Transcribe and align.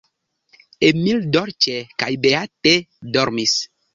Emil 0.87 1.19
dolĉe 1.35 1.75
kaj 2.03 2.09
beate 2.25 2.75
dormis. 3.19 3.57